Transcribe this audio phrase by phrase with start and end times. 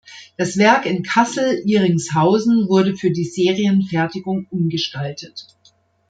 [0.35, 5.45] Das Werk in Kassel-Ihringshausen wurde für die Serienfertigung umgestaltet.